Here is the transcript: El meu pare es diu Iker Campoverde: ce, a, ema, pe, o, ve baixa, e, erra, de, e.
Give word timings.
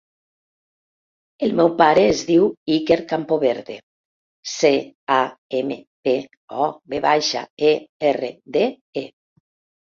El 1.47 1.51
meu 1.59 1.69
pare 1.81 2.05
es 2.13 2.23
diu 2.29 2.47
Iker 2.77 2.97
Campoverde: 3.11 3.77
ce, 4.55 4.73
a, 5.19 5.21
ema, 5.61 5.79
pe, 6.09 6.17
o, 6.67 6.73
ve 6.95 7.05
baixa, 7.09 7.47
e, 7.73 7.79
erra, 8.15 8.35
de, 8.59 8.69
e. 9.07 9.09